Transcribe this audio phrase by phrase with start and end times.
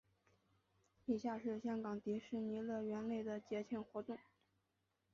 [1.05, 4.17] 以下是香港迪士尼乐园内的节庆活动。